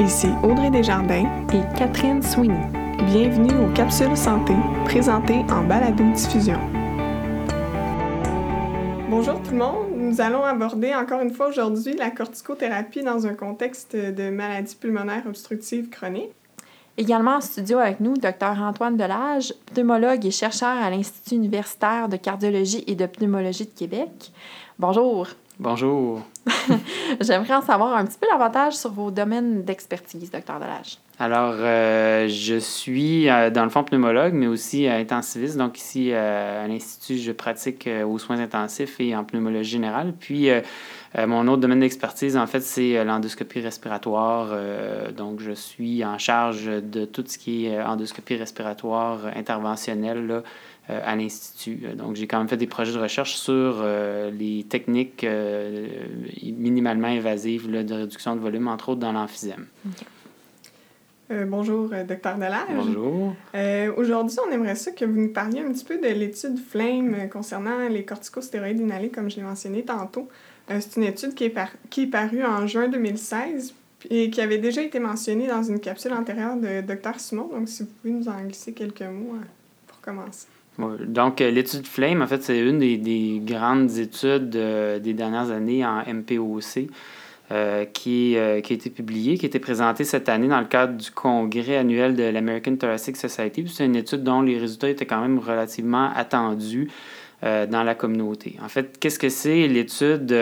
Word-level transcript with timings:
Ici 0.00 0.26
Audrey 0.42 0.70
Desjardins 0.70 1.46
et 1.52 1.78
Catherine 1.78 2.20
Sweeney. 2.20 2.68
Bienvenue 3.06 3.54
aux 3.64 3.72
Capsules 3.74 4.16
Santé, 4.16 4.52
présentées 4.84 5.44
en 5.50 5.62
balado-diffusion. 5.62 6.58
Bonjour 9.08 9.40
tout 9.40 9.52
le 9.52 9.58
monde, 9.58 9.86
nous 9.96 10.20
allons 10.20 10.42
aborder 10.42 10.92
encore 10.96 11.20
une 11.20 11.30
fois 11.30 11.46
aujourd'hui 11.46 11.94
la 11.96 12.10
corticothérapie 12.10 13.04
dans 13.04 13.24
un 13.28 13.34
contexte 13.34 13.94
de 13.94 14.30
maladie 14.30 14.74
pulmonaire 14.74 15.22
obstructive 15.28 15.88
chronique. 15.90 16.32
Également 16.96 17.36
en 17.36 17.40
studio 17.40 17.78
avec 17.78 18.00
nous, 18.00 18.14
Dr 18.14 18.60
Antoine 18.60 18.96
Delage, 18.96 19.54
pneumologue 19.72 20.26
et 20.26 20.32
chercheur 20.32 20.76
à 20.82 20.90
l'Institut 20.90 21.36
universitaire 21.36 22.08
de 22.08 22.16
cardiologie 22.16 22.82
et 22.88 22.96
de 22.96 23.06
pneumologie 23.06 23.66
de 23.66 23.78
Québec. 23.78 24.32
Bonjour. 24.80 25.28
Bonjour. 25.60 26.22
J'aimerais 27.20 27.54
en 27.54 27.62
savoir 27.62 27.96
un 27.96 28.04
petit 28.04 28.18
peu 28.18 28.26
davantage 28.28 28.74
sur 28.74 28.90
vos 28.90 29.12
domaines 29.12 29.62
d'expertise, 29.62 30.30
Dr 30.30 30.58
Delage. 30.58 30.98
Alors, 31.20 31.54
euh, 31.58 32.26
je 32.28 32.56
suis 32.58 33.28
euh, 33.28 33.50
dans 33.50 33.62
le 33.62 33.70
fond 33.70 33.84
pneumologue, 33.84 34.32
mais 34.32 34.48
aussi 34.48 34.88
euh, 34.88 34.98
intensiviste. 34.98 35.56
Donc, 35.56 35.78
ici, 35.78 36.12
à 36.12 36.66
l'Institut, 36.66 37.18
je 37.18 37.30
pratique 37.30 37.88
aux 38.04 38.18
soins 38.18 38.40
intensifs 38.40 38.98
et 38.98 39.14
en 39.14 39.22
pneumologie 39.22 39.70
générale. 39.70 40.12
Puis, 40.18 40.48
mon 41.16 41.46
autre 41.46 41.60
domaine 41.60 41.78
d'expertise, 41.78 42.36
en 42.36 42.48
fait, 42.48 42.60
c'est 42.60 43.04
l'endoscopie 43.04 43.60
respiratoire. 43.60 44.48
donc, 45.16 45.38
je 45.38 45.52
suis 45.52 46.04
en 46.04 46.18
charge 46.18 46.64
de 46.66 47.04
tout 47.04 47.22
ce 47.26 47.38
qui 47.38 47.66
est 47.66 47.80
endoscopie 47.80 48.34
respiratoire 48.34 49.26
interventionnelle 49.36 50.42
à 50.88 51.16
l'Institut. 51.16 51.88
Donc, 51.96 52.16
j'ai 52.16 52.26
quand 52.26 52.38
même 52.38 52.48
fait 52.48 52.56
des 52.56 52.66
projets 52.66 52.92
de 52.92 52.98
recherche 52.98 53.36
sur 53.36 53.82
les 54.32 54.64
techniques 54.68 55.26
minimalement 56.42 57.08
invasives 57.08 57.70
de 57.70 57.94
réduction 57.94 58.36
de 58.36 58.40
volume, 58.40 58.68
entre 58.68 58.90
autres 58.90 59.00
dans 59.00 59.12
l'emphysème. 59.12 59.66
Euh, 61.30 61.46
bonjour, 61.46 61.90
euh, 61.92 62.04
docteur 62.04 62.36
Delage. 62.36 62.68
Bonjour. 62.74 63.34
Euh, 63.54 63.92
aujourd'hui, 63.96 64.36
on 64.46 64.52
aimerait 64.52 64.74
ça 64.74 64.90
que 64.90 65.06
vous 65.06 65.18
nous 65.18 65.32
parliez 65.32 65.60
un 65.60 65.72
petit 65.72 65.84
peu 65.84 65.96
de 65.96 66.06
l'étude 66.06 66.58
FLAME 66.58 67.30
concernant 67.30 67.88
les 67.88 68.04
corticostéroïdes 68.04 68.80
inhalés, 68.80 69.08
comme 69.08 69.30
je 69.30 69.36
l'ai 69.36 69.42
mentionné 69.42 69.82
tantôt. 69.84 70.28
c'est 70.68 70.96
une 70.96 71.04
étude 71.04 71.34
qui 71.34 71.44
est, 71.44 71.54
qui 71.88 72.02
est 72.02 72.06
parue 72.08 72.44
en 72.44 72.66
juin 72.66 72.88
2016 72.88 73.74
et 74.10 74.28
qui 74.28 74.40
avait 74.42 74.58
déjà 74.58 74.82
été 74.82 75.00
mentionnée 75.00 75.46
dans 75.46 75.62
une 75.62 75.80
capsule 75.80 76.12
antérieure 76.12 76.56
de 76.56 76.82
Dr. 76.82 77.18
Simon. 77.18 77.48
Donc, 77.48 77.70
si 77.70 77.84
vous 77.84 77.88
pouvez 78.02 78.12
nous 78.12 78.28
en 78.28 78.42
glisser 78.42 78.74
quelques 78.74 79.00
mots 79.00 79.36
pour 79.86 80.00
commencer. 80.02 80.46
Donc, 80.78 81.40
l'étude 81.40 81.86
FLAME, 81.86 82.22
en 82.22 82.26
fait, 82.26 82.42
c'est 82.42 82.58
une 82.58 82.78
des, 82.78 82.96
des 82.96 83.40
grandes 83.44 83.96
études 83.98 84.50
des 84.50 85.12
dernières 85.14 85.50
années 85.50 85.84
en 85.84 86.02
MPOC. 86.06 86.88
Euh, 87.52 87.84
qui, 87.84 88.38
euh, 88.38 88.54
a 88.54 88.56
été 88.56 88.88
publié, 88.88 89.36
qui 89.36 89.44
a 89.44 89.48
été 89.48 89.58
présenté 89.58 90.04
cette 90.04 90.30
année 90.30 90.48
dans 90.48 90.60
le 90.60 90.66
cadre 90.66 90.96
du 90.96 91.10
congrès 91.10 91.76
annuel 91.76 92.16
de 92.16 92.22
l'American 92.22 92.74
Thoracic 92.76 93.18
Society. 93.18 93.66
C'est 93.68 93.84
une 93.84 93.96
étude 93.96 94.22
dont 94.22 94.40
les 94.40 94.58
résultats 94.58 94.88
étaient 94.88 95.04
quand 95.04 95.20
même 95.20 95.38
relativement 95.38 96.10
attendus 96.16 96.90
euh, 97.42 97.66
dans 97.66 97.82
la 97.82 97.94
communauté. 97.94 98.56
En 98.64 98.68
fait, 98.70 98.98
qu'est-ce 98.98 99.18
que 99.18 99.28
c'est 99.28 99.68
l'étude? 99.68 100.34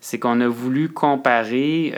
c'est 0.00 0.18
qu'on 0.18 0.40
a 0.40 0.48
voulu 0.48 0.88
comparer 0.88 1.92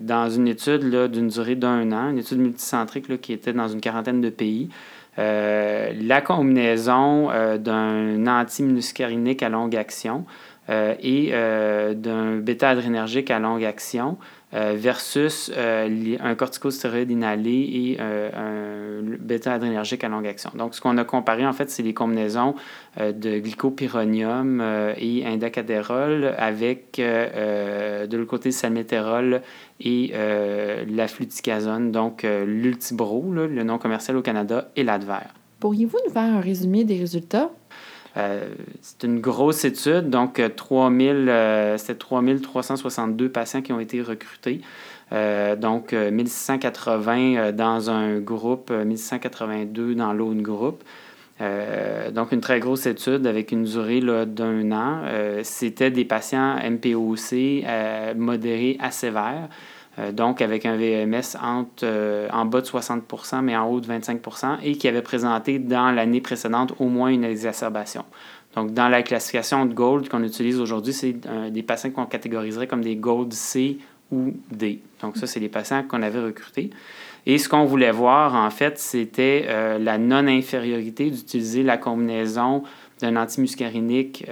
dans 0.00 0.28
une 0.28 0.48
étude 0.48 1.10
d'une 1.10 1.28
durée 1.28 1.54
d'un 1.54 1.92
an, 1.92 2.10
une 2.10 2.18
étude 2.18 2.40
multicentrique 2.40 3.22
qui 3.22 3.32
était 3.32 3.54
dans 3.54 3.68
une 3.68 3.80
quarantaine 3.80 4.20
de 4.20 4.28
pays, 4.28 4.68
la 5.16 6.20
combinaison 6.20 7.28
d'un 7.58 8.26
antimuscarinique 8.26 9.42
à 9.42 9.48
longue 9.48 9.76
action 9.76 10.24
euh, 10.70 10.94
et 11.00 11.30
euh, 11.32 11.92
d'un 11.92 12.36
bêta-adrénergique 12.36 13.32
à 13.32 13.40
longue 13.40 13.64
action 13.64 14.16
euh, 14.54 14.74
versus 14.76 15.50
un 15.56 16.34
corticostéroïde 16.34 17.10
inhalé 17.10 17.50
et 17.50 18.00
un 18.00 19.02
bêta-adrénergique 19.18 20.04
à 20.04 20.08
longue 20.08 20.26
action. 20.26 20.50
Donc, 20.54 20.74
ce 20.74 20.80
qu'on 20.80 20.98
a 20.98 21.04
comparé, 21.04 21.46
en 21.46 21.52
fait, 21.52 21.70
c'est 21.70 21.82
les 21.82 21.94
combinaisons 21.94 22.54
de 22.98 23.38
glycopyronium 23.38 24.62
et 24.96 25.26
indacadérol 25.26 26.34
avec 26.36 26.96
de 26.98 28.16
l'autre 28.16 28.30
côté 28.30 28.50
salmétérol 28.50 29.42
et 29.80 30.12
la 30.14 31.08
fluticasone, 31.08 31.90
donc 31.92 32.22
l'ultibro, 32.24 33.32
le 33.32 33.62
nom 33.62 33.78
commercial 33.78 34.16
au 34.16 34.22
Canada, 34.22 34.70
et 34.76 34.84
l'adver. 34.84 35.28
Pourriez-vous 35.60 35.98
nous 36.06 36.12
faire 36.12 36.24
un 36.24 36.40
résumé 36.40 36.84
des 36.84 36.98
résultats? 36.98 37.50
Euh, 38.16 38.48
c'est 38.80 39.04
une 39.04 39.20
grosse 39.20 39.64
étude, 39.64 40.10
donc 40.10 40.40
3000, 40.56 41.28
euh, 41.28 41.78
c'était 41.78 41.94
3362 41.94 43.28
patients 43.30 43.62
qui 43.62 43.72
ont 43.72 43.80
été 43.80 44.02
recrutés. 44.02 44.60
Euh, 45.12 45.56
donc 45.56 45.92
1680 45.92 47.52
dans 47.52 47.90
un 47.90 48.18
groupe, 48.18 48.70
1682 48.70 49.94
dans 49.94 50.12
l'autre 50.12 50.40
groupe. 50.40 50.82
donc, 52.12 52.30
une 52.32 52.40
très 52.40 52.60
grosse 52.60 52.86
étude 52.86 53.26
avec 53.26 53.50
une 53.50 53.64
durée 53.64 54.00
d'un 54.00 54.70
an. 54.72 55.02
C'était 55.42 55.90
des 55.90 56.04
patients 56.04 56.56
MPOC 56.56 57.64
modérés 58.16 58.76
à 58.80 58.90
sévères. 58.90 59.48
Euh, 59.98 60.10
donc 60.10 60.40
avec 60.40 60.64
un 60.64 60.76
VMS 60.76 61.36
euh, 61.82 62.28
en 62.32 62.46
bas 62.46 62.62
de 62.62 62.66
60% 62.66 63.42
mais 63.42 63.54
en 63.54 63.68
haut 63.68 63.80
de 63.80 63.86
25% 63.86 64.58
et 64.62 64.76
qui 64.76 64.88
avait 64.88 65.02
présenté 65.02 65.58
dans 65.58 65.90
l'année 65.90 66.22
précédente 66.22 66.72
au 66.78 66.86
moins 66.86 67.08
une 67.08 67.24
exacerbation. 67.24 68.04
Donc, 68.54 68.74
dans 68.74 68.88
la 68.88 69.02
classification 69.02 69.64
de 69.64 69.72
Gold 69.72 70.10
qu'on 70.10 70.22
utilise 70.22 70.60
aujourd'hui, 70.60 70.92
c'est 70.92 71.16
euh, 71.26 71.50
des 71.50 71.62
patients 71.62 71.90
qu'on 71.90 72.04
catégoriserait 72.04 72.66
comme 72.66 72.82
des 72.82 72.96
Gold 72.96 73.32
C 73.32 73.78
ou 74.10 74.34
D. 74.50 74.80
Donc, 75.00 75.16
ça, 75.16 75.26
c'est 75.26 75.40
les 75.40 75.48
patients 75.48 75.82
qu'on 75.82 76.02
avait 76.02 76.20
recrutés. 76.20 76.70
Et 77.24 77.38
ce 77.38 77.48
qu'on 77.48 77.64
voulait 77.64 77.92
voir, 77.92 78.34
en 78.34 78.50
fait, 78.50 78.78
c'était 78.78 79.46
la 79.78 79.96
non-infériorité 79.96 81.08
d'utiliser 81.08 81.62
la 81.62 81.78
combinaison 81.78 82.64
d'un 83.00 83.14
antimuscarinique 83.14 84.26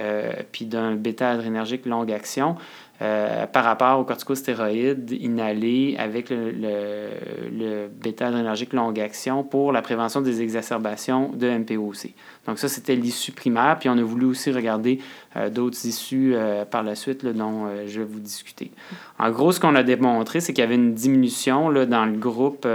puis 0.51 0.65
d'un 0.65 0.95
bêta-adrénergique 0.95 1.85
longue 1.85 2.11
action 2.11 2.57
euh, 3.01 3.47
par 3.47 3.63
rapport 3.63 3.99
aux 3.99 4.03
corticostéroïdes 4.03 5.11
inhalés 5.11 5.95
avec 5.97 6.27
le, 6.29 7.87
bêta-adrénergique 7.87 8.73
longue 8.73 8.99
action 8.99 9.43
pour 9.43 9.71
la 9.71 9.81
prévention 9.81 10.21
des 10.21 10.43
exacerbations 10.43 11.31
de 11.33 11.49
MPOC. 11.49 12.13
Donc 12.45 12.59
ça, 12.59 12.67
c'était 12.67 12.95
l'issue 12.95 13.31
primaire, 13.31 13.77
puis 13.79 13.89
on 13.89 13.97
a 13.97 14.03
voulu 14.03 14.27
aussi 14.27 14.51
regarder 14.51 14.99
euh, 15.35 15.49
d'autres 15.49 15.83
issues 15.87 16.33
euh, 16.35 16.63
par 16.63 16.83
la 16.83 16.93
suite 16.93 17.25
dont 17.25 17.69
je 17.87 18.01
vais 18.01 18.05
vous 18.05 18.19
discuter. 18.19 18.69
En 19.17 19.31
gros, 19.31 19.51
ce 19.51 19.59
qu'on 19.59 19.73
a 19.73 19.81
démontré, 19.81 20.39
c'est 20.39 20.53
qu'il 20.53 20.61
y 20.61 20.67
avait 20.67 20.75
une 20.75 20.93
diminution 20.93 21.71
dans 21.71 22.05
le 22.05 22.17
groupe 22.17 22.67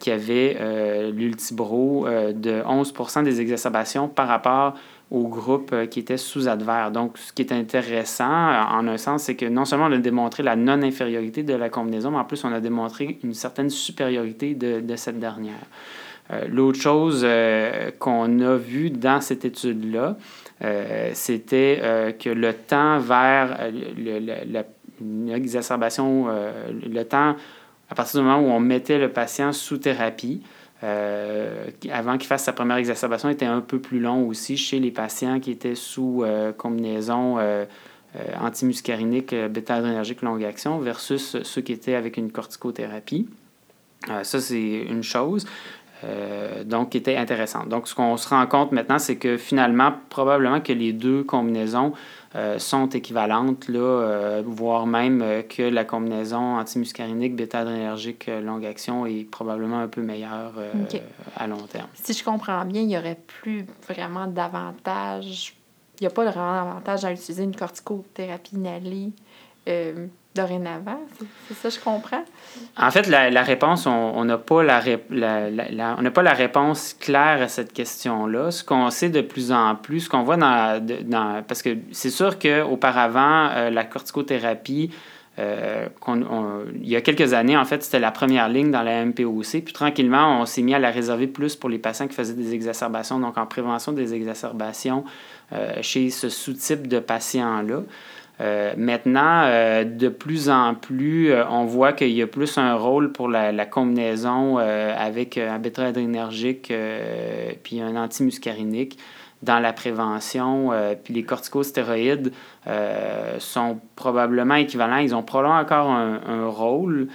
qui 0.00 0.10
avait 0.10 1.12
l'ultibro 1.12 2.06
de 2.08 2.62
11% 2.62 3.22
des 3.22 3.40
exacerbations 3.40 4.08
par 4.08 4.28
rapport 4.28 4.74
au 5.10 5.26
groupe 5.26 5.70
euh, 5.72 5.86
qui 5.86 6.00
était 6.00 6.16
sous 6.16 6.48
advers. 6.48 6.90
Donc, 6.90 7.16
ce 7.18 7.32
qui 7.32 7.42
est 7.42 7.52
intéressant, 7.52 8.24
euh, 8.24 8.62
en 8.70 8.86
un 8.86 8.98
sens, 8.98 9.24
c'est 9.24 9.36
que 9.36 9.46
non 9.46 9.64
seulement 9.64 9.86
on 9.86 9.92
a 9.92 9.98
démontré 9.98 10.42
la 10.42 10.56
non-infériorité 10.56 11.42
de 11.42 11.54
la 11.54 11.70
combinaison, 11.70 12.10
mais 12.10 12.18
en 12.18 12.24
plus, 12.24 12.44
on 12.44 12.52
a 12.52 12.60
démontré 12.60 13.18
une 13.24 13.34
certaine 13.34 13.70
supériorité 13.70 14.54
de, 14.54 14.80
de 14.80 14.96
cette 14.96 15.18
dernière. 15.18 15.54
Euh, 16.30 16.46
l'autre 16.48 16.78
chose 16.78 17.26
qu'on 17.98 18.40
a 18.40 18.56
vu 18.56 18.90
dans 18.90 19.20
cette 19.20 19.44
étude-là, 19.44 20.16
c'était 21.14 22.16
que 22.18 22.28
le 22.28 22.52
temps 22.52 22.98
vers 22.98 23.70
l'exacerbation, 25.00 26.26
le 26.26 27.02
temps 27.04 27.36
à 27.90 27.94
partir 27.94 28.20
du 28.20 28.26
moment 28.26 28.40
où 28.40 28.50
on 28.50 28.60
mettait 28.60 28.98
le 28.98 29.08
patient 29.08 29.52
sous 29.52 29.78
thérapie, 29.78 30.42
euh, 30.84 31.70
avant 31.90 32.18
qu'il 32.18 32.28
fasse 32.28 32.44
sa 32.44 32.52
première 32.52 32.76
exacerbation, 32.76 33.28
était 33.28 33.46
un 33.46 33.60
peu 33.60 33.80
plus 33.80 33.98
long 33.98 34.26
aussi 34.26 34.56
chez 34.56 34.78
les 34.78 34.90
patients 34.90 35.40
qui 35.40 35.50
étaient 35.50 35.74
sous 35.74 36.22
euh, 36.22 36.52
combinaison 36.52 37.38
euh, 37.38 37.64
antimuscarinique 38.40 39.34
bêta-adrénergique 39.34 40.22
longue 40.22 40.44
action 40.44 40.78
versus 40.78 41.42
ceux 41.42 41.60
qui 41.60 41.72
étaient 41.72 41.94
avec 41.94 42.16
une 42.16 42.32
corticothérapie. 42.32 43.28
ça, 44.22 44.40
c'est 44.40 44.86
une 44.88 45.02
chose. 45.02 45.46
Donc, 46.64 46.90
qui 46.90 46.98
était 46.98 47.16
intéressante. 47.16 47.68
Donc, 47.68 47.88
ce 47.88 47.94
qu'on 47.94 48.16
se 48.16 48.28
rend 48.28 48.46
compte 48.46 48.72
maintenant, 48.72 48.98
c'est 48.98 49.16
que 49.16 49.36
finalement, 49.36 49.92
probablement 50.10 50.60
que 50.60 50.72
les 50.72 50.92
deux 50.92 51.24
combinaisons 51.24 51.92
euh, 52.36 52.58
sont 52.58 52.90
équivalentes, 52.90 53.68
là, 53.68 53.78
euh, 53.78 54.42
voire 54.44 54.86
même 54.86 55.22
euh, 55.22 55.40
que 55.40 55.62
la 55.62 55.84
combinaison 55.84 56.58
antimuscarinique 56.58 57.34
bêta-adrénergique 57.34 58.30
longue 58.42 58.66
action 58.66 59.06
est 59.06 59.24
probablement 59.24 59.78
un 59.78 59.88
peu 59.88 60.02
meilleure 60.02 60.52
à 61.36 61.46
long 61.46 61.66
terme. 61.72 61.88
Si 61.94 62.12
je 62.12 62.22
comprends 62.22 62.66
bien, 62.66 62.82
il 62.82 62.88
n'y 62.88 62.98
aurait 62.98 63.18
plus 63.26 63.64
vraiment 63.88 64.26
d'avantage, 64.26 65.54
il 65.98 66.02
n'y 66.02 66.06
a 66.06 66.10
pas 66.10 66.26
vraiment 66.26 66.52
d'avantage 66.52 67.06
à 67.06 67.12
utiliser 67.12 67.44
une 67.44 67.56
corticothérapie 67.56 68.56
inhalée 68.56 69.12
dorénavant. 70.38 71.00
C'est 71.48 71.54
ça, 71.54 71.68
je 71.68 71.82
comprends. 71.82 72.24
En 72.76 72.90
fait, 72.90 73.06
la, 73.08 73.42
réponse, 73.42 73.86
on 73.86 74.24
n'a 74.24 74.38
pas 74.38 74.62
la, 74.62 74.80
réponse 76.32 76.94
claire 76.94 77.42
à 77.42 77.48
cette 77.48 77.72
question-là. 77.72 78.50
Ce 78.50 78.62
qu'on 78.62 78.90
sait 78.90 79.10
de 79.10 79.20
plus 79.20 79.52
en 79.52 79.74
plus, 79.74 80.00
ce 80.00 80.08
qu'on 80.08 80.22
voit 80.22 80.36
dans, 80.36 81.42
Parce 81.46 81.62
que 81.62 81.76
c'est 81.92 82.10
sûr 82.10 82.38
qu'auparavant, 82.38 83.48
euh, 83.50 83.70
la 83.70 83.84
corticothérapie 83.84 84.90
il 85.40 86.88
y 86.88 86.96
a 86.96 87.00
quelques 87.00 87.32
années, 87.32 87.56
en 87.56 87.64
fait, 87.64 87.84
c'était 87.84 88.00
la 88.00 88.10
première 88.10 88.48
ligne 88.48 88.72
dans 88.72 88.82
la 88.82 89.04
MPOC. 89.04 89.62
Puis 89.64 89.72
tranquillement, 89.72 90.40
on 90.40 90.46
s'est 90.46 90.62
mis 90.62 90.74
à 90.74 90.80
la 90.80 90.90
réserver 90.90 91.28
plus 91.28 91.54
pour 91.54 91.70
les 91.70 91.78
patients 91.78 92.08
qui 92.08 92.14
faisaient 92.16 92.34
des 92.34 92.54
exacerbations, 92.54 93.20
donc 93.20 93.38
en 93.38 93.46
prévention 93.46 93.92
des 93.92 94.14
exacerbations 94.14 95.04
chez 95.80 96.10
ce 96.10 96.28
sous-type 96.28 96.88
de 96.88 96.98
patients-là. 96.98 97.82
Euh, 98.40 98.74
maintenant, 98.76 99.42
euh, 99.46 99.84
de 99.84 100.08
plus 100.08 100.48
en 100.48 100.74
plus, 100.74 101.32
euh, 101.32 101.44
on 101.50 101.64
voit 101.64 101.92
qu'il 101.92 102.10
y 102.10 102.22
a 102.22 102.26
plus 102.26 102.56
un 102.56 102.74
rôle 102.74 103.10
pour 103.10 103.28
la, 103.28 103.66
combinaison 103.66 104.58
avec 104.58 105.36
un 105.36 105.58
bêta-adrénergique 105.58 106.72
puis 107.62 107.80
un 107.80 107.96
antimuscarinique 107.96 108.98
dans 109.42 109.58
la 109.58 109.72
prévention. 109.72 110.70
puis 111.04 111.14
les 111.14 111.22
corticostéroïdes 111.22 112.32
sont 113.38 113.78
probablement 113.94 114.54
équivalents. 114.54 114.98
Ils 114.98 115.14
ont 115.14 115.22
probablement 115.22 115.60
encore 115.60 115.90
un 115.90 116.48
rôle 116.48 117.08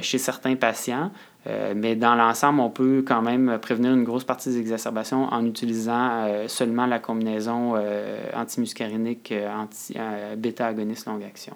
chez 0.00 0.18
certains 0.18 0.56
patients. 0.56 1.10
Euh, 1.46 1.74
mais 1.76 1.96
dans 1.96 2.14
l'ensemble, 2.14 2.60
on 2.60 2.70
peut 2.70 3.02
quand 3.06 3.22
même 3.22 3.58
prévenir 3.60 3.92
une 3.92 4.04
grosse 4.04 4.24
partie 4.24 4.50
des 4.50 4.58
exacerbations 4.58 5.24
en 5.24 5.44
utilisant 5.44 6.10
euh, 6.10 6.48
seulement 6.48 6.86
la 6.86 7.00
combinaison 7.00 7.74
euh, 7.76 8.30
antimuscarinique 8.34 9.34
anti, 9.56 9.94
bêta-agoniste 10.36 11.06
longue 11.06 11.24
action. 11.24 11.54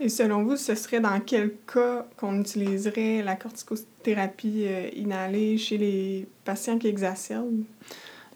Et 0.00 0.08
selon 0.08 0.42
vous, 0.44 0.56
ce 0.56 0.74
serait 0.74 1.00
dans 1.00 1.20
quel 1.20 1.52
cas 1.72 2.06
qu'on 2.16 2.40
utiliserait 2.40 3.22
la 3.22 3.36
corticothérapie 3.36 4.66
inhalée 4.96 5.58
chez 5.58 5.76
les 5.76 6.26
patients 6.44 6.78
qui 6.78 6.88
exacerbent? 6.88 7.64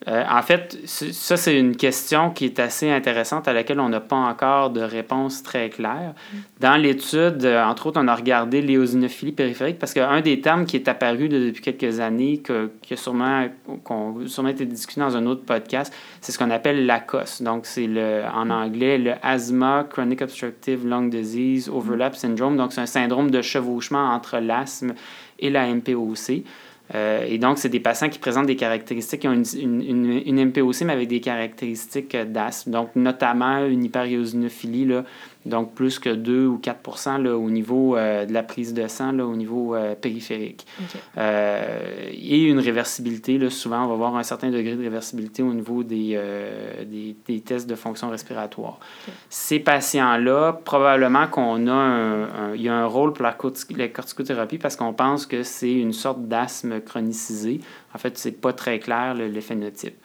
Euh, 0.06 0.22
en 0.30 0.42
fait, 0.42 0.78
ça, 0.84 1.36
c'est 1.38 1.58
une 1.58 1.76
question 1.76 2.30
qui 2.30 2.44
est 2.44 2.58
assez 2.58 2.90
intéressante 2.90 3.48
à 3.48 3.54
laquelle 3.54 3.80
on 3.80 3.88
n'a 3.88 4.00
pas 4.00 4.16
encore 4.16 4.68
de 4.68 4.82
réponse 4.82 5.42
très 5.42 5.70
claire. 5.70 6.12
Dans 6.60 6.76
l'étude, 6.76 7.44
euh, 7.44 7.64
entre 7.64 7.86
autres, 7.86 8.00
on 8.02 8.08
a 8.08 8.14
regardé 8.14 8.60
l'éosinophilie 8.60 9.32
périphérique 9.32 9.78
parce 9.78 9.94
qu'un 9.94 10.20
des 10.20 10.40
termes 10.40 10.66
qui 10.66 10.76
est 10.76 10.88
apparu 10.88 11.30
depuis 11.30 11.62
quelques 11.62 12.00
années, 12.00 12.38
que, 12.38 12.70
qui 12.82 12.94
a 12.94 12.96
sûrement, 12.98 13.46
qu'on, 13.82 14.26
sûrement 14.26 14.50
été 14.50 14.66
discuté 14.66 15.00
dans 15.00 15.16
un 15.16 15.24
autre 15.24 15.44
podcast, 15.44 15.94
c'est 16.20 16.32
ce 16.32 16.38
qu'on 16.38 16.50
appelle 16.50 16.84
l'ACOS. 16.84 17.42
Donc, 17.42 17.64
c'est 17.64 17.86
le, 17.86 18.24
en 18.34 18.50
anglais 18.50 18.98
le 18.98 19.14
Asthma 19.22 19.86
Chronic 19.88 20.20
Obstructive 20.20 20.86
Lung 20.86 21.08
Disease 21.08 21.70
Overlap 21.70 22.14
Syndrome. 22.14 22.58
Donc, 22.58 22.74
c'est 22.74 22.82
un 22.82 22.86
syndrome 22.86 23.30
de 23.30 23.40
chevauchement 23.40 24.10
entre 24.10 24.38
l'asthme 24.38 24.94
et 25.38 25.48
la 25.48 25.66
MPOC. 25.66 26.42
Euh, 26.94 27.24
et 27.26 27.38
donc, 27.38 27.58
c'est 27.58 27.70
des 27.70 27.80
patients 27.80 28.08
qui 28.08 28.18
présentent 28.18 28.46
des 28.46 28.56
caractéristiques, 28.56 29.20
qui 29.20 29.28
ont 29.28 29.32
une, 29.32 29.82
une, 29.82 30.22
une 30.26 30.44
MPOC, 30.46 30.82
mais 30.82 30.92
avec 30.92 31.08
des 31.08 31.20
caractéristiques 31.20 32.16
d'asthme, 32.16 32.72
donc 32.72 32.90
notamment 32.94 33.64
une 33.64 33.84
hyperiosinophilie, 33.84 34.84
là, 34.84 35.04
donc 35.46 35.74
plus 35.74 35.98
que 35.98 36.08
2 36.08 36.46
ou 36.46 36.58
4 36.58 37.18
là, 37.18 37.36
au 37.36 37.50
niveau 37.50 37.96
euh, 37.96 38.24
de 38.24 38.32
la 38.32 38.42
prise 38.42 38.72
de 38.72 38.86
sang, 38.88 39.12
là, 39.12 39.26
au 39.26 39.36
niveau 39.36 39.74
euh, 39.74 39.94
périphérique. 39.94 40.66
Euh, 41.18 42.10
et 42.10 42.44
une 42.44 42.58
réversibilité, 42.58 43.38
là, 43.38 43.50
souvent 43.50 43.84
on 43.84 43.88
va 43.88 43.94
voir 43.94 44.16
un 44.16 44.22
certain 44.22 44.50
degré 44.50 44.74
de 44.74 44.82
réversibilité 44.82 45.42
au 45.42 45.52
niveau 45.52 45.82
des, 45.82 46.20
des, 46.86 47.16
des, 47.26 47.40
tests 47.40 47.68
de 47.68 47.74
fonction 47.74 48.08
respiratoire. 48.10 48.78
Ces 49.28 49.58
patients-là, 49.58 50.60
probablement 50.64 51.26
qu'on 51.26 51.66
a 51.66 51.72
un, 51.72 52.54
il 52.54 52.62
y 52.62 52.68
a 52.68 52.74
un 52.74 52.86
rôle 52.86 53.12
pour 53.12 53.24
la, 53.24 53.36
la 53.76 53.88
corticothérapie 53.88 54.58
parce 54.58 54.76
qu'on 54.76 54.92
pense 54.92 55.26
que 55.26 55.42
c'est 55.42 55.72
une 55.72 55.92
sorte 55.92 56.26
d'asthme 56.26 56.80
chronicisé. 56.80 57.60
En 57.94 57.98
fait, 57.98 58.16
c'est 58.18 58.40
pas 58.40 58.52
très 58.52 58.78
clair 58.78 59.14
le, 59.14 59.28
le 59.28 59.40
phénotype. 59.40 59.96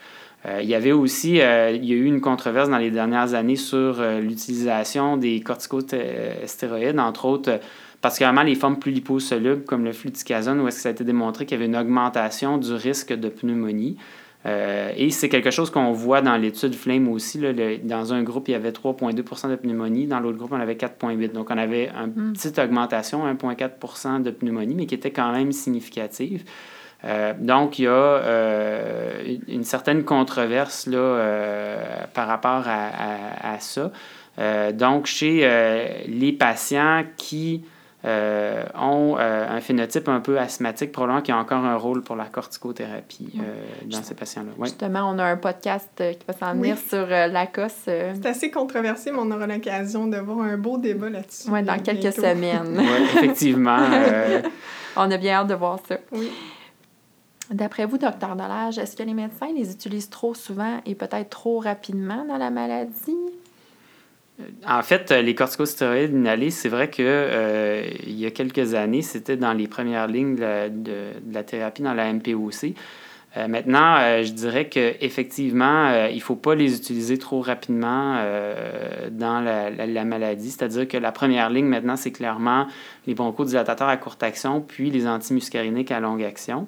Euh, 0.45 0.61
il 0.61 0.69
y 0.69 0.75
avait 0.75 0.93
aussi, 0.93 1.41
euh, 1.41 1.71
il 1.71 1.85
y 1.85 1.91
a 1.91 1.95
eu 1.95 2.05
une 2.05 2.21
controverse 2.21 2.69
dans 2.69 2.77
les 2.77 2.91
dernières 2.91 3.33
années 3.33 3.57
sur 3.57 3.99
euh, 3.99 4.21
l'utilisation 4.21 5.17
des 5.17 5.41
corticostéroïdes, 5.41 6.99
entre 6.99 7.25
autres, 7.25 7.59
particulièrement 8.01 8.43
les 8.43 8.55
formes 8.55 8.79
plus 8.79 8.91
liposolubles 8.91 9.65
comme 9.65 9.83
le 9.83 9.91
fluticasone, 9.91 10.61
où 10.61 10.67
est-ce 10.67 10.77
que 10.77 10.81
ça 10.83 10.89
a 10.89 10.91
été 10.93 11.03
démontré 11.03 11.45
qu'il 11.45 11.57
y 11.57 11.61
avait 11.61 11.69
une 11.69 11.75
augmentation 11.75 12.57
du 12.57 12.73
risque 12.73 13.13
de 13.13 13.27
pneumonie. 13.27 13.97
et 14.45 15.09
c'est 15.09 15.27
quelque 15.27 15.51
chose 15.51 15.69
qu'on 15.69 15.91
voit 15.91 16.21
dans 16.21 16.37
l'étude 16.37 16.73
Flame 16.73 17.09
aussi. 17.09 17.39
Là, 17.39 17.51
dans 17.83 18.13
un 18.13 18.23
groupe, 18.23 18.47
il 18.47 18.51
y 18.51 18.55
avait 18.55 18.71
3,2% 18.71 19.49
de 19.49 19.55
pneumonie. 19.57 20.07
Dans 20.07 20.21
l'autre 20.21 20.37
groupe, 20.37 20.53
on 20.53 20.61
avait 20.61 20.75
4,8 20.75 21.33
Donc, 21.33 21.51
on 21.51 21.57
avait 21.57 21.89
une 21.89 22.29
hmm. 22.29 22.33
petite 22.33 22.57
augmentation, 22.57 23.27
1,4% 23.27 24.23
de 24.23 24.31
pneumonie, 24.31 24.75
mais 24.75 24.85
qui 24.85 24.95
était 24.95 25.11
quand 25.11 25.33
même 25.33 25.51
significative. 25.51 26.45
Euh, 27.05 27.33
donc, 27.37 27.79
il 27.79 27.83
y 27.83 27.87
a 27.87 27.91
euh, 27.91 29.37
une 29.47 29.63
certaine 29.63 30.03
controverse 30.03 30.85
là, 30.87 30.97
euh, 30.97 31.77
par 32.13 32.27
rapport 32.27 32.63
à, 32.67 33.53
à, 33.53 33.59
ça. 33.59 33.91
donc, 34.73 35.05
chez 35.05 36.03
les 36.07 36.31
patients 36.33 37.03
qui 37.17 37.63
ont 38.05 39.17
un 39.17 39.59
phénotype 39.61 40.07
un 40.07 40.21
peu 40.21 40.39
asthmatique, 40.39 40.91
probablement 40.91 41.21
qu'il 41.21 41.33
y 41.33 41.37
a 41.37 41.41
encore 41.41 41.63
un 41.65 41.75
rôle 41.75 42.01
pour 42.01 42.15
la 42.15 42.25
corticothérapie 42.25 43.39
dans 43.85 44.01
ces 44.03 44.15
patients-là. 44.15 44.51
Justement, 44.63 45.11
on 45.13 45.19
a 45.19 45.25
un 45.25 45.37
podcast 45.37 45.89
qui 45.97 46.25
va 46.27 46.33
s'en 46.33 46.53
venir 46.53 46.77
sur 46.77 47.05
la 47.05 47.47
COS. 47.47 47.71
C'est 47.85 48.25
assez 48.25 48.51
controversé, 48.51 49.11
mais 49.11 49.19
on 49.19 49.31
aura 49.31 49.47
l'occasion 49.47 50.07
de 50.07 50.17
voir 50.17 50.39
un 50.41 50.57
beau 50.57 50.77
débat 50.77 51.09
là-dessus. 51.09 51.49
Oui, 51.49 51.63
dans 51.63 51.79
quelques 51.79 52.13
semaines. 52.13 52.77
oui, 52.77 53.03
effectivement. 53.15 53.79
on 54.95 55.11
a 55.11 55.17
bien 55.17 55.39
hâte 55.39 55.47
de 55.47 55.55
voir 55.55 55.79
ça. 55.87 55.97
Oui. 56.13 56.31
D'après 57.51 57.85
vous, 57.85 57.97
docteur 57.97 58.35
Dolage, 58.35 58.77
est-ce 58.77 58.95
que 58.95 59.01
les 59.01 59.15
médecins 59.15 59.51
les 59.55 59.71
utilisent 59.71 60.09
trop 60.09 60.35
souvent 60.35 60.81
et 60.85 60.93
peut-être 60.93 61.29
trop 61.29 61.59
rapidement 61.59 62.23
dans 62.25 62.37
la 62.37 62.51
maladie? 62.51 63.17
Euh, 64.39 64.43
en 64.67 64.83
fait, 64.83 65.11
les 65.11 65.33
corticostéroïdes 65.33 66.13
inhalés, 66.13 66.51
c'est 66.51 66.69
vrai 66.69 66.91
que 66.91 67.01
euh, 67.01 67.89
il 68.05 68.19
y 68.19 68.27
a 68.27 68.31
quelques 68.31 68.75
années, 68.75 69.01
c'était 69.01 69.35
dans 69.35 69.53
les 69.53 69.67
premières 69.67 70.07
lignes 70.07 70.35
de 70.35 71.11
la, 71.31 71.43
thérapie 71.43 71.81
dans 71.81 71.95
la 71.95 72.13
MPOC. 72.13 72.75
Euh, 73.37 73.47
maintenant, 73.47 73.97
je 74.23 74.31
dirais 74.31 74.69
qu'effectivement, 74.69 76.07
il 76.07 76.15
ne 76.15 76.21
faut 76.21 76.35
pas 76.35 76.53
les 76.53 76.75
utiliser 76.75 77.17
trop 77.17 77.41
rapidement 77.41 78.15
dans 79.11 79.39
la, 79.39 79.71
la 79.71 80.05
maladie. 80.05 80.51
C'est-à-dire 80.51 80.87
que 80.87 80.97
la 80.97 81.11
première 81.11 81.49
ligne 81.49 81.67
maintenant, 81.67 81.95
c'est 81.95 82.11
clairement 82.11 82.67
les 83.07 83.15
bronchodilatateurs 83.15 83.87
à 83.87 83.97
courte 83.97 84.21
action, 84.21 84.61
puis 84.61 84.91
les 84.91 85.07
antimuscariniques 85.07 85.91
à 85.91 85.99
longue 85.99 86.23
action. 86.23 86.67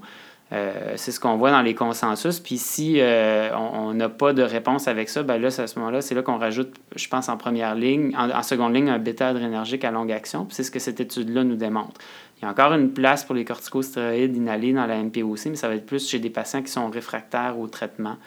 Euh, 0.54 0.94
c'est 0.98 1.12
ce 1.12 1.20
qu'on 1.20 1.38
voit 1.38 1.52
dans 1.52 1.62
les 1.62 1.74
consensus. 1.74 2.40
Puis 2.40 2.58
si 2.58 3.00
euh, 3.00 3.56
on 3.56 3.94
n'a 3.94 4.10
pas 4.10 4.34
de 4.34 4.42
réponse 4.42 4.88
avec 4.88 5.08
ça, 5.08 5.24
ben 5.24 5.38
là, 5.38 5.48
à 5.48 5.68
ce 5.68 5.80
moment-là, 5.80 6.02
c'est 6.02 6.14
là, 6.14 6.24
qu'on 6.24 6.38
rajoute, 6.38 6.74
je 6.96 7.08
pense, 7.08 7.30
en 7.30 7.38
première 7.38 7.74
ligne, 7.74 8.14
en, 8.18 8.44
seconde 8.44 8.74
ligne, 8.74 8.90
un 8.90 9.00
bêta-adrénergique 9.00 9.86
à 9.86 9.92
longue 9.92 10.12
action. 10.12 10.46
Puis 10.46 10.56
c'est 10.56 10.64
ce 10.64 10.72
que 10.72 10.80
cette 10.80 11.00
étude-là 11.00 11.46
nous 11.46 11.56
démontre. 11.56 12.02
Il 12.38 12.46
y 12.46 12.48
a 12.48 12.52
encore 12.52 12.74
une 12.74 12.92
place 12.92 13.24
pour 13.24 13.36
les 13.36 13.46
corticostéroïdes 13.46 14.36
inhalés 14.36 14.74
dans 14.74 14.88
la 14.88 15.02
MPOC, 15.02 15.46
mais 15.46 15.56
ça 15.56 15.70
va 15.70 15.76
être 15.76 15.86
plus 15.86 16.10
chez 16.10 16.20
des 16.20 16.30
patients 16.30 16.62
qui 16.62 16.72
sont 16.72 16.90
réfractaires 16.90 17.58
au 17.58 17.68
traitement 17.68 18.18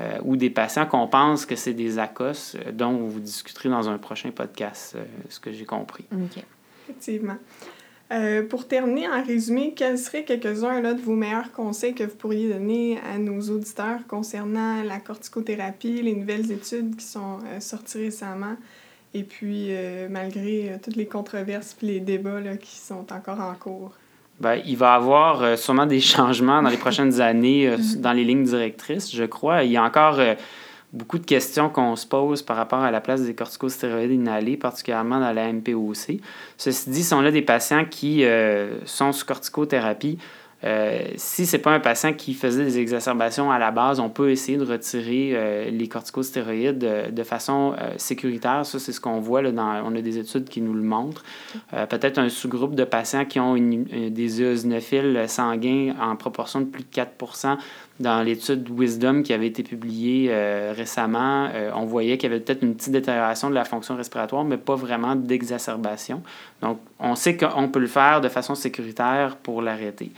euh, 0.00 0.18
ou 0.24 0.36
des 0.36 0.50
patients 0.50 0.86
qu'on 0.86 1.06
pense 1.06 1.46
que 1.46 1.54
c'est 1.54 1.74
des 1.74 1.98
ACOS, 1.98 2.56
dont 2.72 2.92
vous 2.92 3.20
discuterez 3.20 3.68
dans 3.68 3.88
un 3.88 3.98
prochain 3.98 4.30
podcast, 4.30 4.96
ce 5.28 5.38
que 5.38 5.52
j'ai 5.52 5.64
compris. 5.64 6.06
OK. 6.12 6.42
Effectivement. 6.88 7.36
Euh, 8.10 8.42
pour 8.42 8.66
terminer, 8.66 9.06
en 9.06 9.22
résumé, 9.22 9.74
quels 9.76 9.98
seraient 9.98 10.24
quelques-uns 10.24 10.80
de 10.80 11.00
vos 11.00 11.14
meilleurs 11.14 11.52
conseils 11.52 11.94
que 11.94 12.04
vous 12.04 12.16
pourriez 12.16 12.50
donner 12.50 12.98
à 13.12 13.18
nos 13.18 13.40
auditeurs 13.50 14.06
concernant 14.08 14.82
la 14.82 14.98
corticothérapie, 14.98 16.00
les 16.00 16.14
nouvelles 16.14 16.50
études 16.50 16.96
qui 16.96 17.04
sont 17.04 17.38
euh, 17.46 17.60
sorties 17.60 17.98
récemment, 17.98 18.56
et 19.12 19.24
puis 19.24 19.66
euh, 19.70 20.08
malgré 20.10 20.78
toutes 20.82 20.96
les 20.96 21.04
controverses 21.04 21.76
et 21.82 21.86
les 21.86 22.00
débats 22.00 22.56
qui 22.58 22.76
sont 22.76 23.04
encore 23.12 23.40
en 23.40 23.54
cours? 23.54 23.92
Bien, 24.40 24.54
il 24.54 24.76
va 24.78 24.92
y 24.92 24.96
avoir 24.96 25.58
sûrement 25.58 25.86
des 25.86 26.00
changements 26.00 26.62
dans 26.62 26.70
les 26.70 26.78
prochaines 26.78 27.20
années 27.20 27.76
dans 27.98 28.12
les 28.12 28.24
lignes 28.24 28.44
directrices, 28.44 29.14
je 29.14 29.24
crois. 29.24 29.64
Il 29.64 29.72
y 29.72 29.76
a 29.76 29.82
encore 29.82 30.18
beaucoup 30.92 31.18
de 31.18 31.26
questions 31.26 31.68
qu'on 31.68 31.96
se 31.96 32.06
pose 32.06 32.42
par 32.42 32.56
rapport 32.56 32.80
à 32.80 32.90
la 32.90 33.00
place 33.00 33.22
des 33.22 33.34
corticostéroïdes 33.34 34.12
inhalés, 34.12 34.56
particulièrement 34.56 35.20
dans 35.20 35.32
la 35.32 35.52
MPOC. 35.52 36.20
Ceci 36.56 36.90
dit, 36.90 37.04
sont 37.04 37.20
là 37.20 37.30
des 37.30 37.42
patients 37.42 37.84
qui 37.84 38.24
euh, 38.24 38.84
sont 38.86 39.12
sous 39.12 39.26
corticothérapie 39.26 40.18
euh, 40.64 41.02
si 41.16 41.46
ce 41.46 41.56
n'est 41.56 41.62
pas 41.62 41.70
un 41.70 41.78
patient 41.78 42.12
qui 42.12 42.34
faisait 42.34 42.64
des 42.64 42.78
exacerbations 42.78 43.52
à 43.52 43.58
la 43.58 43.70
base, 43.70 44.00
on 44.00 44.08
peut 44.08 44.30
essayer 44.30 44.58
de 44.58 44.64
retirer 44.64 45.30
euh, 45.34 45.70
les 45.70 45.86
corticostéroïdes 45.86 46.78
de, 46.78 47.10
de 47.12 47.22
façon 47.22 47.74
euh, 47.80 47.92
sécuritaire. 47.96 48.66
Ça, 48.66 48.80
c'est 48.80 48.92
ce 48.92 49.00
qu'on 49.00 49.20
voit. 49.20 49.40
Là, 49.40 49.52
dans, 49.52 49.82
on 49.84 49.94
a 49.94 50.00
des 50.00 50.18
études 50.18 50.48
qui 50.48 50.60
nous 50.60 50.74
le 50.74 50.82
montrent. 50.82 51.22
Peut-être 51.88 52.18
un 52.18 52.28
sous-groupe 52.28 52.74
de 52.74 52.84
patients 52.84 53.24
qui 53.24 53.38
ont 53.38 53.54
des 53.54 54.42
eosinophiles 54.42 55.24
sanguins 55.28 55.94
en 56.00 56.16
proportion 56.16 56.60
de 56.60 56.66
plus 56.66 56.82
de 56.82 56.88
4 56.90 57.12
dans 58.00 58.22
l'étude 58.22 58.68
Wisdom 58.70 59.22
qui 59.22 59.32
avait 59.32 59.46
été 59.48 59.62
publiée 59.62 60.32
récemment, 60.72 61.48
on 61.74 61.84
voyait 61.84 62.16
qu'il 62.16 62.30
y 62.30 62.32
avait 62.32 62.42
peut-être 62.42 62.62
une 62.62 62.74
petite 62.76 62.92
détérioration 62.92 63.50
de 63.50 63.54
la 63.54 63.64
fonction 63.64 63.96
respiratoire, 63.96 64.44
mais 64.44 64.56
pas 64.56 64.76
vraiment 64.76 65.16
d'exacerbation. 65.16 66.22
Donc, 66.62 66.78
on 67.00 67.14
sait 67.14 67.36
qu'on 67.36 67.68
peut 67.68 67.80
le 67.80 67.86
faire 67.86 68.20
de 68.20 68.28
façon 68.28 68.54
sécuritaire 68.54 69.36
pour 69.36 69.62
l'arrêter. 69.62 70.12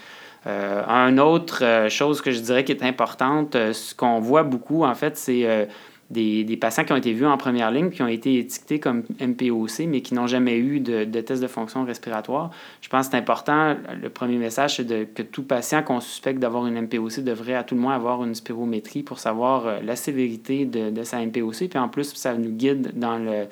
Euh, 0.47 0.83
un 0.87 1.19
autre 1.19 1.63
euh, 1.65 1.89
chose 1.91 2.23
que 2.23 2.31
je 2.31 2.41
dirais 2.41 2.65
qui 2.65 2.73
est 2.73 2.83
importante, 2.83 3.57
euh, 3.57 3.73
ce 3.75 3.95
qu'on 3.95 4.21
voit 4.21 4.43
beaucoup, 4.43 4.85
en 4.85 4.95
fait, 4.95 5.19
c'est 5.19 5.69
des, 6.11 6.45
des, 6.45 6.57
patients 6.57 6.85
qui 6.85 6.93
ont 6.93 6.97
été 6.97 7.13
vus 7.13 7.27
en 7.27 7.37
première 7.37 7.71
ligne, 7.71 7.91
qui 7.91 8.03
ont 8.03 8.09
été 8.09 8.39
étiquetés 8.39 8.81
comme 8.81 9.05
MPOC, 9.21 9.87
mais 9.87 10.01
qui 10.01 10.15
n'ont 10.15 10.27
jamais 10.27 10.59
eu 10.59 10.81
de, 10.81 11.05
de, 11.05 11.21
test 11.21 11.41
de 11.41 11.47
fonction 11.47 11.85
respiratoire. 11.85 12.51
Je 12.81 12.89
pense 12.89 13.07
que 13.07 13.13
c'est 13.13 13.19
important, 13.19 13.77
le 14.01 14.09
premier 14.09 14.37
message, 14.37 14.77
c'est 14.77 15.15
que 15.15 15.23
tout 15.23 15.45
patient 15.45 15.83
qu'on 15.83 16.01
suspecte 16.01 16.41
d'avoir 16.41 16.67
une 16.67 16.81
MPOC 16.81 17.21
devrait 17.21 17.55
à 17.55 17.63
tout 17.63 17.75
le 17.75 17.81
moins 17.81 17.95
avoir 17.95 18.25
une 18.25 18.35
spirométrie 18.35 19.03
pour 19.03 19.19
savoir 19.19 19.67
euh, 19.67 19.79
la 19.85 19.97
sévérité 19.97 20.65
de, 20.65 20.91
de 20.91 21.03
sa 21.05 21.25
MPOC. 21.25 21.69
Puis 21.69 21.79
en 21.79 21.89
plus, 21.89 22.15
ça 22.15 22.35
nous 22.35 22.51
guide 22.51 22.93
dans 22.95 23.19
le, 23.19 23.47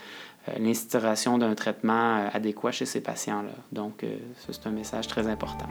l'instauration 0.59 1.39
d'un 1.39 1.55
traitement 1.55 2.19
euh, 2.19 2.29
adéquat 2.33 2.73
chez 2.73 2.87
ces 2.87 3.01
patients-là. 3.01 3.53
Donc, 3.73 4.05
euh, 4.05 4.17
ça, 4.39 4.53
c'est 4.53 4.69
un 4.69 4.73
message 4.73 5.07
très 5.07 5.27
important. 5.27 5.67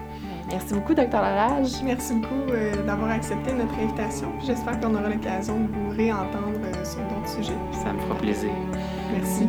Merci 0.50 0.74
beaucoup, 0.74 0.94
Dr. 0.94 1.22
Lalage. 1.22 1.82
Merci 1.84 2.14
beaucoup 2.16 2.52
d'avoir 2.86 3.12
accepté 3.12 3.54
notre 3.54 3.74
invitation. 3.80 4.32
J'espère 4.46 4.80
qu'on 4.80 4.96
aura 4.96 5.10
l'occasion 5.10 5.60
de 5.60 5.68
vous 5.68 5.90
réentendre 5.90 6.60
sur 6.84 7.02
d'autres 7.02 7.30
sujets. 7.30 7.58
Ça 7.84 7.94
me 7.94 8.00
fera 8.00 8.16
plaisir. 8.16 8.52
Merci. 9.12 9.48